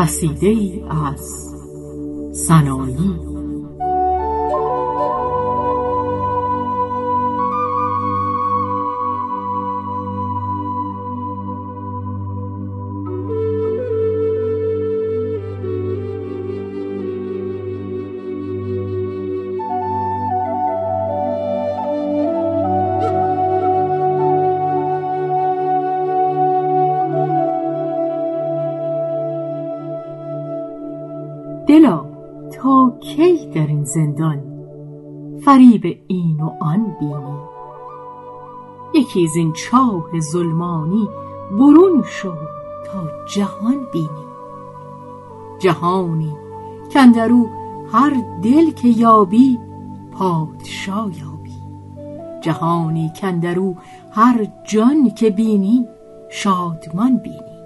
[0.00, 1.54] قصیده ای از
[2.32, 3.29] سنایی
[33.94, 34.42] زندان.
[35.44, 37.40] فریب این و آن بینی.
[38.94, 41.08] یکی از این چاه ظلمانی
[41.58, 42.34] برون شو
[42.86, 44.26] تا جهان بینی.
[45.58, 46.36] جهانی
[46.92, 47.46] کندرو
[47.92, 49.58] هر دل که یابی
[50.12, 51.60] پادشا یابی.
[52.40, 53.74] جهانی کندرو
[54.10, 55.88] هر جان که بینی
[56.30, 57.60] شادمان بینی.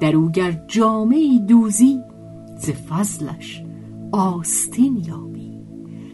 [0.00, 2.00] در او گر جامعی دوزی
[2.56, 3.69] ز فضلش
[4.12, 5.60] آستین یابی.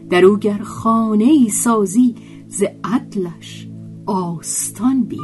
[0.09, 2.15] در او گر خانه ای سازی
[2.47, 3.67] ز عدلش
[4.05, 5.23] آستان بینی.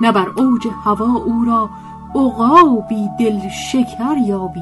[0.00, 1.70] نه بر اوج هوا او را
[2.14, 4.60] عقابی دل شکر یابی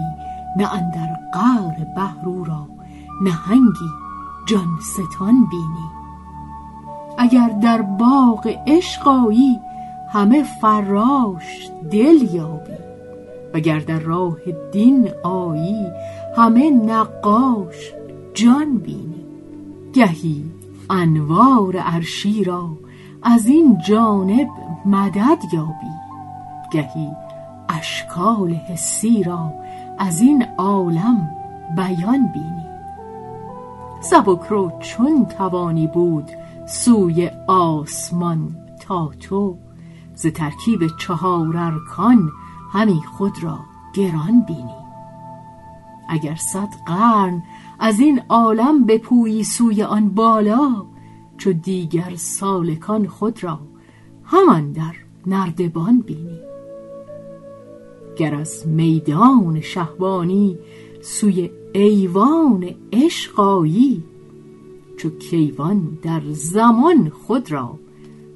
[0.57, 2.69] نه اندر قعر بحر او را
[3.23, 3.91] نهنگی
[4.47, 5.91] جان ستان بینی.
[7.19, 9.61] اگر در باغ عشق آیی
[10.13, 12.83] همه فراش دل یابی.
[13.55, 14.39] وگر در راه
[14.73, 15.87] دین آیی
[16.37, 17.93] همه نقاش
[18.35, 19.25] جان بینی.
[19.93, 20.45] گهی
[20.91, 22.71] انوار عرشی را
[23.23, 24.49] از این جانب
[24.87, 25.93] مدد یابی.
[26.71, 27.09] گهی
[27.69, 29.53] اشکال حسی را
[29.99, 31.31] از این عالم
[31.77, 32.67] بیان بینی.
[34.01, 36.31] سبک رو چون توانی بود
[36.67, 39.57] سوی آسمان تا تو
[40.15, 42.31] ز ترکیب چهار ارکان
[42.73, 43.59] همی خود را
[43.95, 44.82] گران بینی.
[46.13, 47.43] اگر صد قرن
[47.79, 50.87] از این عالم بپویی سوی آن بالا
[51.39, 53.61] چو دیگر سالکان خود را
[54.25, 54.95] همان در
[55.27, 56.41] نردبان بینی.
[58.17, 60.59] گر از میدان شهبانی
[61.03, 64.05] سوی ایوان عشق آیی
[64.97, 67.79] چو کیوان در زمان خود را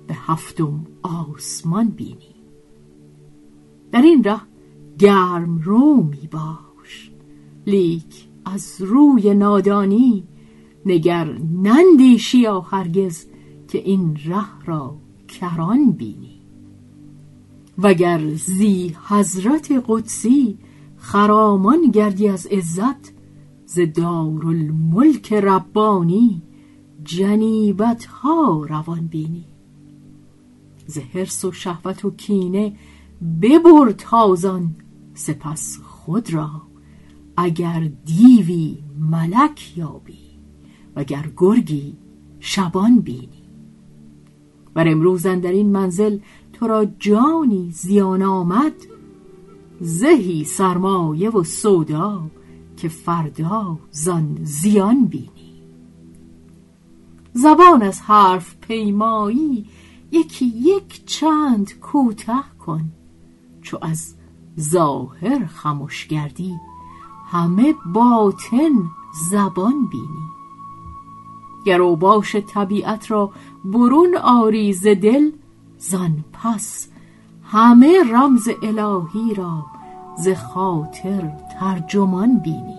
[0.06, 2.34] به هفتم آسمان بینی.
[3.92, 4.41] در این ره
[4.98, 6.66] گرم رو می باش
[7.66, 10.25] لیک از روی نادانی
[10.87, 13.27] نگر نندیشی هرگز
[13.69, 14.97] که این ره را
[15.28, 16.41] کران بینی.
[17.78, 20.59] وگر زی حضرت قدسی
[20.97, 23.12] خرامان گردی از عزت
[23.66, 26.43] ز دارالملک ربانی
[27.04, 29.47] جنیبت ها روان بینی.
[30.87, 32.77] ز حرص و شهوت و کینه
[33.43, 34.75] ببر تازان
[35.15, 36.50] سپس خود را
[37.36, 40.26] اگر دیوی ملک یابی
[40.97, 41.97] وگر گرگی
[42.41, 43.48] شبان بینی.
[44.74, 46.19] بر امروز در این منزل
[46.52, 48.72] تو را جانی زیان آمد
[49.80, 52.30] زهی سرمایه و سودا
[52.76, 55.62] که فردا زان زیان بینی.
[57.32, 59.66] زبان از حرف پیمایی
[60.12, 62.92] یکی یک چند کوته کن
[63.62, 64.14] چو از
[64.60, 66.54] ظاهر خموش گردی.
[67.26, 68.91] همه باطن
[69.31, 70.26] زبان بینی.
[71.66, 73.31] گر باش طبیعت را
[73.64, 75.31] برون آری ز دل
[75.78, 76.88] زان پس
[77.42, 79.66] همه رمز الهی را
[80.19, 82.78] ز خاطر ترجمان بینی.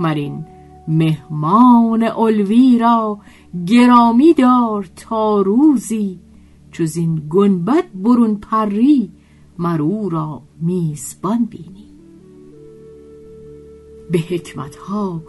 [0.00, 0.44] مرین
[0.88, 3.18] مهمان الوی را
[3.66, 6.18] گرامی دار تا روزی
[6.72, 9.12] چو زین گنبد برون پری
[9.58, 11.87] مرو را میزبان بینی.
[14.10, 15.22] به حکمت ها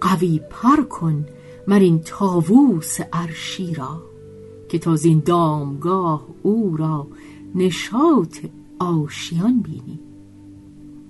[0.00, 1.26] قوی پر کن
[1.68, 4.02] مر این تاووس عرشی را
[4.68, 7.06] که تا زین دامگاه او را
[7.54, 8.38] نشاط
[8.78, 10.00] آشیان بینی.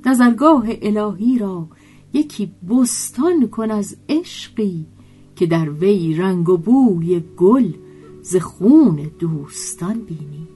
[0.06, 1.68] نظرگاه الهی را
[2.12, 4.86] یکی بستان کن از عشقی
[5.36, 7.72] که در وی رنگ و بوی گل
[8.22, 10.48] ز خون دوستان بینی.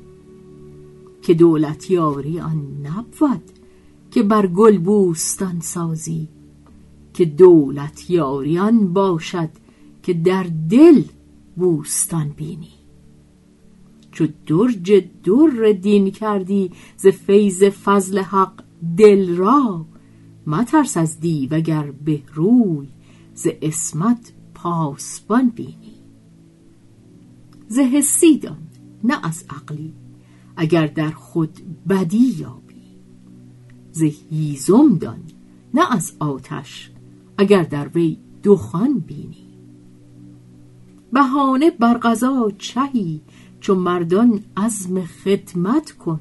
[1.22, 3.42] که دولت یاری آن نبود
[4.10, 6.28] که بر گل بوستان سازی
[7.20, 9.48] که دولت یاریان باشد
[10.02, 11.02] که در دل
[11.56, 12.72] بوستان بینی.
[14.12, 18.64] چو درج در دین کردی ز فیض فضل حق
[18.96, 19.86] دل را
[20.46, 22.88] مترس از دی وگر به روی
[23.34, 25.94] ز اسمت پاسبان بینی.
[27.68, 28.68] ز حسی دان
[29.04, 29.92] نه از عقلی
[30.56, 32.82] اگر در خود بدی یابی.
[33.92, 35.20] ز هیزم دان
[35.74, 36.89] نه از آتش
[37.40, 39.46] اگر در وی دخان بینی.
[41.12, 43.20] بهانه بر قضا چهی
[43.60, 46.20] چو مردان عزم خدمت کن.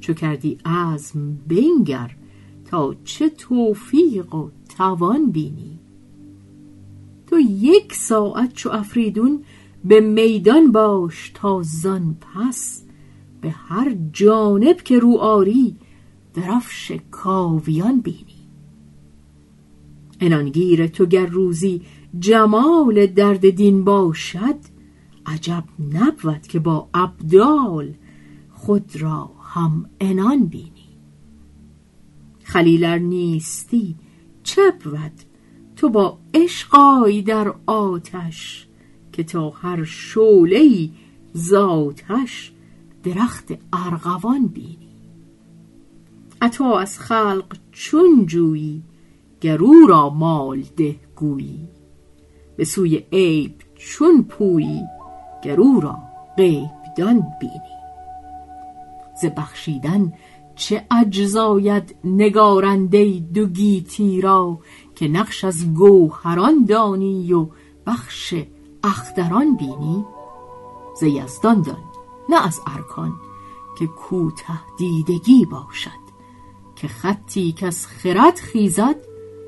[0.00, 2.16] چو کردی عزم بنگر
[2.64, 5.78] تا چه توفیق و توان بینی.
[7.26, 9.42] تو یک ساعت چو افریدون
[9.84, 12.82] به میدان باش تا زان پس.
[13.40, 15.76] به هر جانب که رو آری
[16.34, 18.35] درفش کاویان بینی.
[20.20, 21.82] انانگیر تو گر روزی
[22.18, 24.56] جمال درد دین باشد
[25.26, 27.94] عجب نبود که با ابدال
[28.50, 30.70] خود را هم انان بینی.
[32.42, 33.96] خلیلر نیستی
[34.42, 35.12] چه بود
[35.76, 38.66] تو با عشقای در آتش
[39.12, 40.90] که تا هر شعله
[41.36, 42.52] ذاتش
[43.02, 44.88] درخت ارغوان بینی؟
[46.40, 48.82] عطا از خلق چون جویی
[49.40, 51.68] گرو را مال ده گویی.
[52.56, 54.82] به سوی عیب چون پویی
[55.44, 55.98] گرو را
[56.36, 57.76] غیب دان بینی.
[59.22, 60.12] ز بخشیدن
[60.56, 64.58] چه اجزاید نگارنده دو گیتی را
[64.94, 67.48] که نقش از گوهران دانی و
[67.86, 68.34] بخش
[68.84, 70.04] اختران بینی؟
[71.00, 71.84] ز یزدان دان
[72.28, 73.12] نه از ارکان
[73.78, 76.06] که کوته دیدگی باشد
[76.76, 78.96] که خطی که از خرد خیزد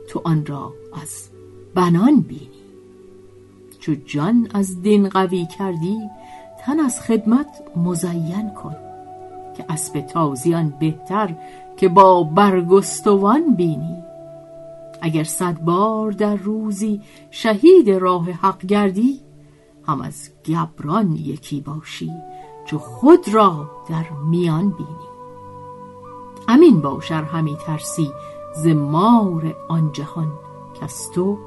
[0.08, 0.72] تو آن را
[1.02, 1.28] از
[1.74, 2.48] بنان بینی.
[3.80, 5.98] چو جان از دین قوی کردی
[6.60, 7.46] تن از خدمت
[7.76, 8.76] مزین کن
[9.56, 11.34] که اسب تازیان بهتر
[11.76, 13.96] که با برگستوان بینی.
[15.00, 17.00] اگر صد بار در روزی
[17.30, 19.20] شهید راه حق گردی
[19.86, 22.12] هم از گبران یکی باشی
[22.66, 25.08] چو خود را در میان بینی.
[26.48, 28.10] امین باشر همی ترسی
[28.54, 30.32] ز مار آن جهان
[30.80, 31.38] کز تو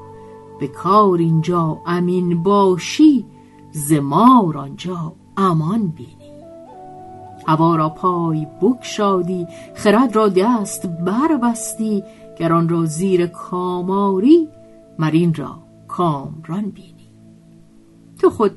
[0.60, 3.26] به کار اینجا امین باشی
[3.72, 6.32] ز مار آنجا امان بینی.
[7.46, 12.02] هوا را پای بکشادی خرد را دست بربستی
[12.38, 14.48] گر آن را زیر کاماری
[14.98, 15.58] مرین را
[15.88, 17.10] کامران بینی.
[18.18, 18.52] تو خود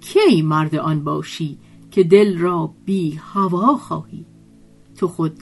[0.00, 1.58] کی مرد آن باشی
[1.90, 4.26] که دل را بی هوا خواهی؟
[4.96, 5.38] تو خود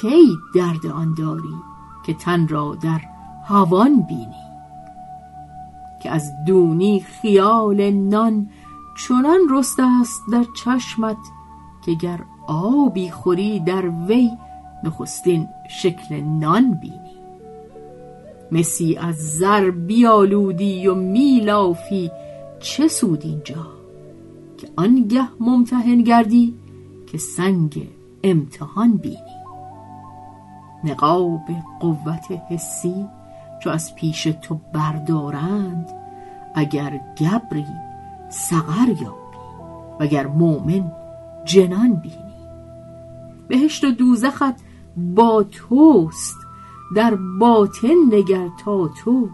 [0.00, 1.54] کی درد آن داری؟
[2.06, 3.00] که تن را در
[3.44, 4.46] هوان بینی
[6.02, 8.48] که از دونی خیال نان
[9.08, 11.16] چنان رسته است در چشمت
[11.84, 14.30] که گر آبی خوری در وی
[14.84, 17.16] نخستین شکل نان بینی.
[18.52, 22.10] مسی از زر بیالودی و میلافی
[22.60, 23.66] چه سود اینجا
[24.58, 26.54] که آنگه ممتحن گردی
[27.06, 27.88] که سنگ
[28.24, 29.35] امتحان بینی.
[30.86, 31.42] نقاب
[31.80, 33.06] قوت حسی
[33.62, 35.88] چو از پیش تو بردارند
[36.54, 37.66] اگر گبری
[38.28, 39.26] سقر یابی
[40.00, 40.92] وگر مؤمن
[41.44, 42.36] جنان بینی.
[43.48, 44.54] بهشت و دوزخت
[44.96, 46.36] با توست
[46.96, 49.28] در باطن نگر تا تو.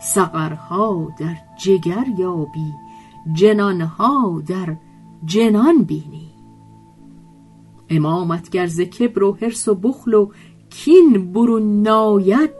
[0.00, 2.72] سقرها در جگر یابی
[3.32, 4.76] جنانها در
[5.24, 6.30] جنان بینی.
[7.88, 10.30] امامت گرز کبر و حرس و بخل و
[10.70, 12.50] کین برون ناید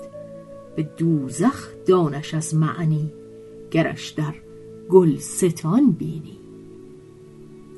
[0.77, 3.13] به دوزخ دانش از معنی
[3.71, 4.35] گرش در
[4.89, 6.37] گلستان بینی.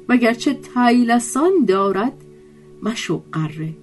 [0.08, 2.24] وگرچه تیلسان دارد
[2.82, 3.74] مشو قره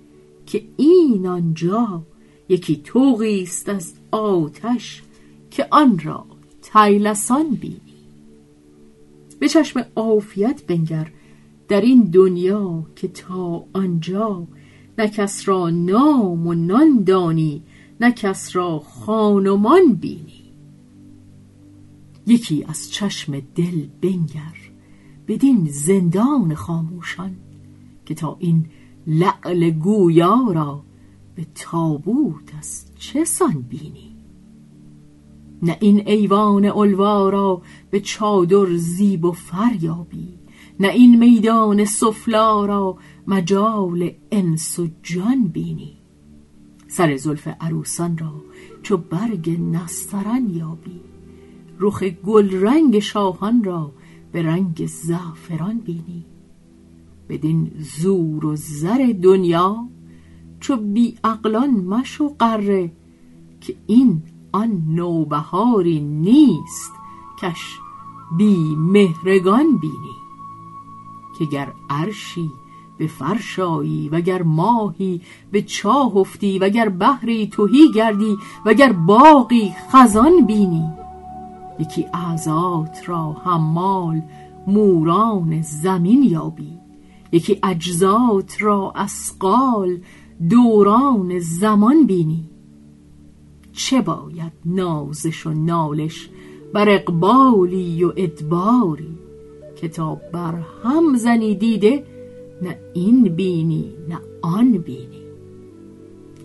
[0.45, 2.01] که این آنجا
[2.49, 5.03] یکی توقی است از آتش
[5.51, 6.25] که آن را
[6.61, 7.81] تیلسان بینی.
[9.39, 11.11] به چشم عافیت بنگر
[11.67, 14.47] در این دنیا که تا آنجا
[14.97, 17.63] نه کس را نام و نان دانی
[18.01, 20.45] نه کس را خانمان بینی.
[22.27, 24.55] یکی از چشم دل بنگر
[25.27, 27.35] بدین زندان خاموشان
[28.05, 28.65] که تا این
[29.07, 30.83] لعل گویا را
[31.35, 34.15] به تابوت از چه سان بینی.
[35.61, 37.61] نه این ایوان الوا را
[37.91, 40.44] به چادر زیب و فریابی
[40.79, 45.97] نه این میدان سفلا را مجال انس و جان بینی.
[46.87, 48.33] سر زلف عروسان را
[48.83, 51.01] چو برگ نسترن یابی.
[51.79, 53.91] رخ گل رنگ شاهان را
[54.31, 56.25] به رنگ زعفران بینی.
[57.29, 59.87] بدین زور و زر دنیا
[60.59, 62.91] چو بی عقلان مشو قره
[63.61, 66.91] که این آن نوبهاری نیست
[67.41, 67.79] کش
[68.37, 70.24] بی مهرگان بینی.
[71.39, 72.51] که گر عرشی
[72.97, 80.89] به فرشایی وگر ماهی به چاه افتی وگر بحری توهی گردی وگر باقی خزان بینی.
[81.79, 84.21] یکی اعضات را حمال
[84.67, 86.79] موران زمین یابی
[87.31, 89.97] یکی اجزات را اسقال
[90.49, 92.49] دوران زمان بینی.
[93.73, 96.29] چه باید نازش و نالش
[96.73, 99.24] بر اقبالی و ادباری؟
[99.81, 102.05] کتاب بر هم زنی دیده
[102.61, 105.25] نه این بینی نه آن بینی.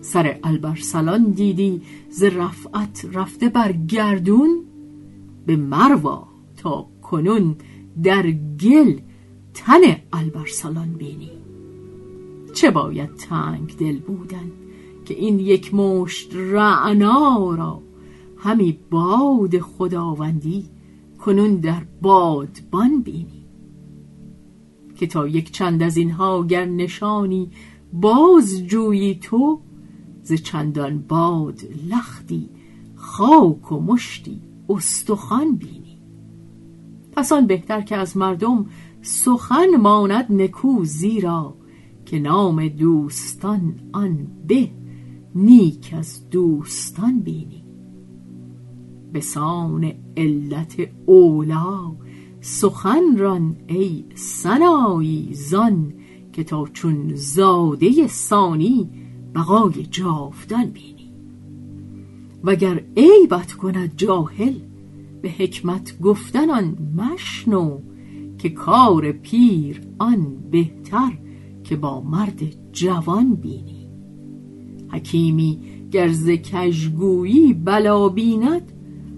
[0.01, 4.65] سر البرسلان دیدی ز رفعت رفته بر گردون
[5.45, 7.55] به مروا تا کنون
[8.03, 8.99] در گل
[9.53, 9.81] تن
[10.13, 11.31] البرسلان بینی.
[12.53, 14.51] چه باید تنگ دل بودن
[15.05, 17.81] که این یک مشت رعنا را
[18.37, 20.65] همی باد خداوندی
[21.21, 23.45] کنون در بادبان بینی
[24.95, 27.51] که تا یک چند از اینها گر نشانی
[27.93, 29.61] باز جویی تو
[30.23, 31.59] ز چندان باد
[31.89, 32.49] لختی
[32.95, 36.01] خاک و مشتی استخوان بینی.
[37.11, 38.65] پس آن بهتر که از مردم
[39.01, 41.55] سخن ماند نکو زیرا
[42.05, 44.69] که نام دوستان آن به
[45.35, 47.60] نیک از دوستان بینی.
[49.13, 50.75] به سان علت
[51.05, 51.91] اولا
[52.41, 55.93] سخن ران ای سنایی زان
[56.33, 58.89] که تا چون زاده سانی
[59.35, 61.11] بقای جاودان بینی.
[62.43, 64.53] وگر عیبت کند جاهل
[65.21, 67.79] به حکمت گفتن آن مشنو
[68.37, 71.17] که کار پیر آن بهتر
[71.63, 73.87] که با مرد جوان بینی.
[74.89, 75.59] حکیمی
[75.91, 78.71] گرز کژگویی بلا بیند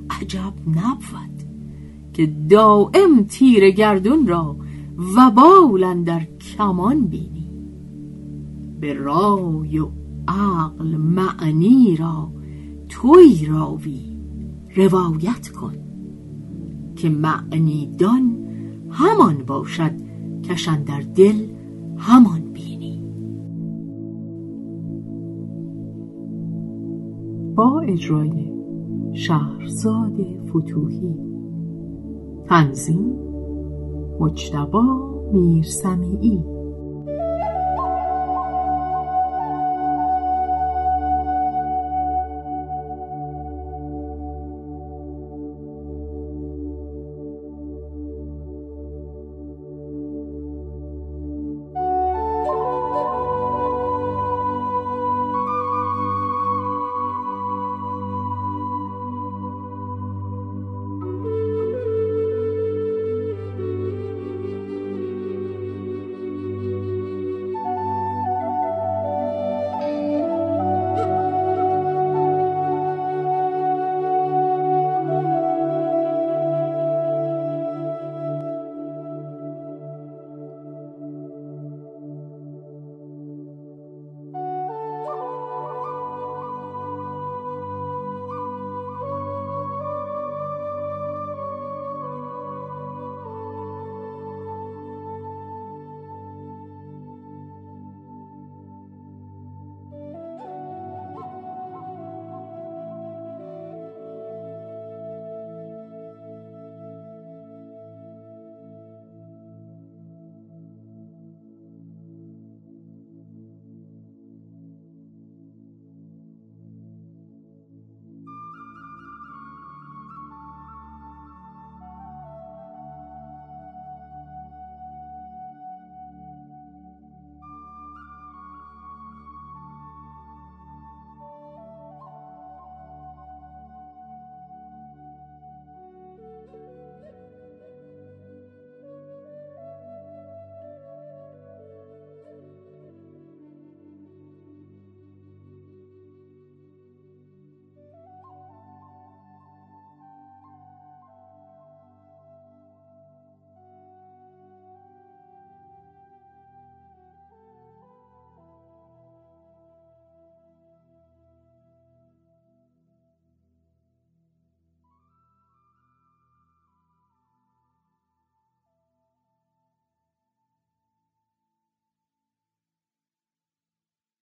[0.09, 1.43] عجب نبود
[2.13, 4.55] که دائم تیر گردون را
[5.15, 5.31] و
[6.05, 7.49] در کمان بینی.
[8.79, 9.89] به رای و
[10.27, 12.31] عقل معنی را
[12.89, 14.17] توی راوی
[14.75, 15.73] روایت کن
[16.95, 18.37] که معنی دان
[18.89, 19.91] همان باشد
[20.43, 21.47] کشن در دل
[21.97, 23.03] همان بینی.
[27.55, 28.52] با اجرای
[29.13, 30.15] شهرزاد
[30.49, 31.15] فتوهی.
[32.45, 33.15] تنظیم
[34.19, 34.83] مجتبا
[35.33, 36.43] میرسمیعی.